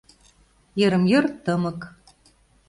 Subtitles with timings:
[0.79, 1.79] Йырым-йыр тымык...